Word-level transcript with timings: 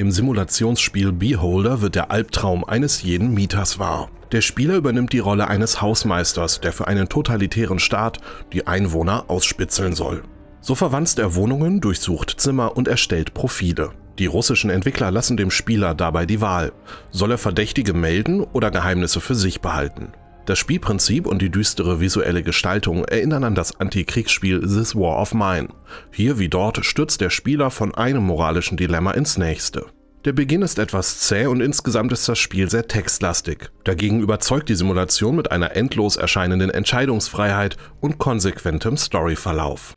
Im 0.00 0.10
Simulationsspiel 0.10 1.12
Beholder 1.12 1.82
wird 1.82 1.94
der 1.94 2.10
Albtraum 2.10 2.64
eines 2.64 3.02
jeden 3.02 3.34
Mieters 3.34 3.78
wahr. 3.78 4.08
Der 4.32 4.40
Spieler 4.40 4.76
übernimmt 4.76 5.12
die 5.12 5.18
Rolle 5.18 5.46
eines 5.48 5.82
Hausmeisters, 5.82 6.62
der 6.62 6.72
für 6.72 6.88
einen 6.88 7.10
totalitären 7.10 7.78
Staat 7.78 8.18
die 8.54 8.66
Einwohner 8.66 9.24
ausspitzeln 9.28 9.92
soll. 9.92 10.22
So 10.62 10.74
verwanzt 10.74 11.18
er 11.18 11.34
Wohnungen, 11.34 11.82
durchsucht 11.82 12.40
Zimmer 12.40 12.78
und 12.78 12.88
erstellt 12.88 13.34
Profile. 13.34 13.90
Die 14.18 14.24
russischen 14.24 14.70
Entwickler 14.70 15.10
lassen 15.10 15.36
dem 15.36 15.50
Spieler 15.50 15.94
dabei 15.94 16.24
die 16.24 16.40
Wahl. 16.40 16.72
Soll 17.10 17.32
er 17.32 17.38
Verdächtige 17.38 17.92
melden 17.92 18.40
oder 18.40 18.70
Geheimnisse 18.70 19.20
für 19.20 19.34
sich 19.34 19.60
behalten? 19.60 20.14
Das 20.50 20.58
Spielprinzip 20.58 21.28
und 21.28 21.40
die 21.42 21.48
düstere 21.48 22.00
visuelle 22.00 22.42
Gestaltung 22.42 23.04
erinnern 23.04 23.44
an 23.44 23.54
das 23.54 23.78
Antikriegsspiel 23.78 24.62
This 24.62 24.96
War 24.96 25.22
of 25.22 25.32
Mine. 25.32 25.68
Hier 26.10 26.40
wie 26.40 26.48
dort 26.48 26.84
stürzt 26.84 27.20
der 27.20 27.30
Spieler 27.30 27.70
von 27.70 27.94
einem 27.94 28.24
moralischen 28.24 28.76
Dilemma 28.76 29.12
ins 29.12 29.38
nächste. 29.38 29.86
Der 30.24 30.32
Beginn 30.32 30.62
ist 30.62 30.80
etwas 30.80 31.20
zäh 31.20 31.46
und 31.46 31.60
insgesamt 31.60 32.10
ist 32.10 32.28
das 32.28 32.40
Spiel 32.40 32.68
sehr 32.68 32.88
textlastig. 32.88 33.70
Dagegen 33.84 34.22
überzeugt 34.22 34.68
die 34.68 34.74
Simulation 34.74 35.36
mit 35.36 35.52
einer 35.52 35.76
endlos 35.76 36.16
erscheinenden 36.16 36.70
Entscheidungsfreiheit 36.70 37.76
und 38.00 38.18
konsequentem 38.18 38.96
Storyverlauf. 38.96 39.94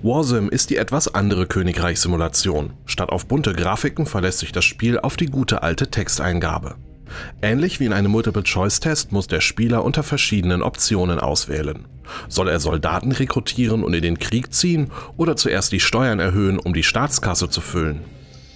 Warsim 0.00 0.48
ist 0.48 0.70
die 0.70 0.76
etwas 0.76 1.12
andere 1.12 1.48
Königreichsimulation. 1.48 2.74
Statt 2.86 3.10
auf 3.10 3.26
bunte 3.26 3.52
Grafiken 3.52 4.06
verlässt 4.06 4.38
sich 4.38 4.52
das 4.52 4.64
Spiel 4.64 5.00
auf 5.00 5.16
die 5.16 5.26
gute 5.26 5.64
alte 5.64 5.90
Texteingabe. 5.90 6.76
Ähnlich 7.40 7.80
wie 7.80 7.86
in 7.86 7.92
einem 7.92 8.10
Multiple-Choice-Test 8.10 9.12
muss 9.12 9.26
der 9.26 9.40
Spieler 9.40 9.84
unter 9.84 10.02
verschiedenen 10.02 10.62
Optionen 10.62 11.18
auswählen. 11.18 11.86
Soll 12.28 12.48
er 12.48 12.60
Soldaten 12.60 13.12
rekrutieren 13.12 13.84
und 13.84 13.94
in 13.94 14.02
den 14.02 14.18
Krieg 14.18 14.52
ziehen 14.52 14.90
oder 15.16 15.36
zuerst 15.36 15.72
die 15.72 15.80
Steuern 15.80 16.20
erhöhen, 16.20 16.58
um 16.58 16.74
die 16.74 16.82
Staatskasse 16.82 17.48
zu 17.48 17.60
füllen? 17.60 18.00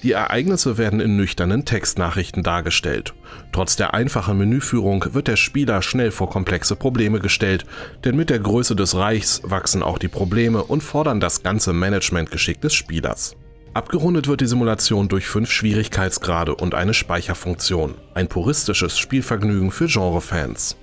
Die 0.02 0.12
Ereignisse 0.12 0.78
werden 0.78 1.00
in 1.00 1.16
nüchternen 1.16 1.64
Textnachrichten 1.64 2.42
dargestellt. 2.42 3.14
Trotz 3.50 3.76
der 3.76 3.94
einfachen 3.94 4.38
Menüführung 4.38 5.04
wird 5.14 5.26
der 5.26 5.36
Spieler 5.36 5.82
schnell 5.82 6.10
vor 6.10 6.28
komplexe 6.28 6.76
Probleme 6.76 7.18
gestellt, 7.18 7.64
denn 8.04 8.14
mit 8.14 8.30
der 8.30 8.38
Größe 8.38 8.76
des 8.76 8.94
Reichs 8.94 9.40
wachsen 9.42 9.82
auch 9.82 9.98
die 9.98 10.08
Probleme 10.08 10.62
und 10.62 10.82
fordern 10.82 11.18
das 11.18 11.42
ganze 11.42 11.72
Managementgeschick 11.72 12.60
des 12.60 12.74
Spielers. 12.74 13.36
Abgerundet 13.76 14.26
wird 14.26 14.40
die 14.40 14.46
Simulation 14.46 15.06
durch 15.06 15.26
fünf 15.26 15.50
Schwierigkeitsgrade 15.50 16.54
und 16.54 16.74
eine 16.74 16.94
Speicherfunktion. 16.94 17.94
Ein 18.14 18.26
puristisches 18.26 18.98
Spielvergnügen 18.98 19.70
für 19.70 19.84
Genrefans. 19.84 20.78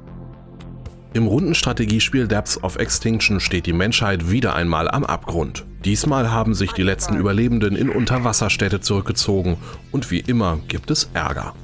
Im 1.14 1.26
Rundenstrategiespiel 1.26 2.28
Depths 2.28 2.64
of 2.64 2.76
Extinction 2.76 3.40
steht 3.40 3.66
die 3.66 3.74
Menschheit 3.74 4.30
wieder 4.30 4.54
einmal 4.54 4.88
am 4.88 5.06
Abgrund. 5.06 5.66
Diesmal 5.84 6.30
haben 6.30 6.54
sich 6.54 6.72
die 6.74 6.84
letzten 6.84 7.16
Überlebenden 7.16 7.76
in 7.76 7.90
Unterwasserstädte 7.90 8.80
zurückgezogen 8.80 9.58
und 9.92 10.12
wie 10.12 10.20
immer 10.20 10.60
gibt 10.68 10.92
es 10.92 11.10
Ärger. 11.16 11.56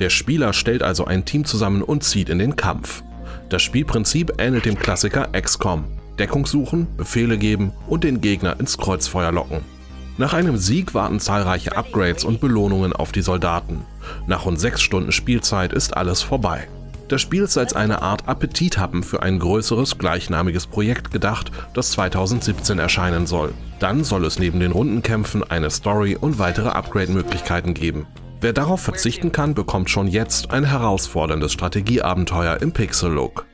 Der 0.00 0.10
Spieler 0.10 0.52
stellt 0.52 0.82
also 0.82 1.06
ein 1.06 1.24
Team 1.24 1.46
zusammen 1.46 1.80
und 1.80 2.04
zieht 2.04 2.28
in 2.28 2.38
den 2.38 2.56
Kampf. 2.56 3.02
Das 3.48 3.62
Spielprinzip 3.62 4.34
ähnelt 4.36 4.66
dem 4.66 4.78
Klassiker 4.78 5.28
XCOM. 5.32 5.86
Deckung 6.18 6.44
suchen, 6.44 6.88
Befehle 6.98 7.38
geben 7.38 7.72
und 7.86 8.04
den 8.04 8.20
Gegner 8.20 8.60
ins 8.60 8.76
Kreuzfeuer 8.76 9.32
locken. 9.32 9.73
Nach 10.16 10.32
einem 10.32 10.56
Sieg 10.56 10.94
warten 10.94 11.18
zahlreiche 11.18 11.76
Upgrades 11.76 12.24
und 12.24 12.40
Belohnungen 12.40 12.92
auf 12.92 13.10
die 13.10 13.22
Soldaten. 13.22 13.84
Nach 14.28 14.44
rund 14.44 14.60
6 14.60 14.80
Stunden 14.80 15.10
Spielzeit 15.10 15.72
ist 15.72 15.96
alles 15.96 16.22
vorbei. 16.22 16.68
Das 17.08 17.20
Spiel 17.20 17.42
ist 17.42 17.58
als 17.58 17.74
eine 17.74 18.00
Art 18.00 18.28
Appetithappen 18.28 19.02
für 19.02 19.22
ein 19.22 19.40
größeres 19.40 19.98
gleichnamiges 19.98 20.68
Projekt 20.68 21.10
gedacht, 21.10 21.50
das 21.74 21.90
2017 21.92 22.78
erscheinen 22.78 23.26
soll. 23.26 23.52
Dann 23.80 24.04
soll 24.04 24.24
es 24.24 24.38
neben 24.38 24.60
den 24.60 24.72
Rundenkämpfen 24.72 25.42
eine 25.42 25.70
Story 25.70 26.16
und 26.16 26.38
weitere 26.38 26.68
Upgrade-Möglichkeiten 26.68 27.74
geben. 27.74 28.06
Wer 28.40 28.52
darauf 28.52 28.80
verzichten 28.80 29.32
kann, 29.32 29.54
bekommt 29.54 29.90
schon 29.90 30.06
jetzt 30.06 30.50
ein 30.52 30.64
herausforderndes 30.64 31.52
Strategieabenteuer 31.52 32.62
im 32.62 32.72
Pixel-Look. 32.72 33.46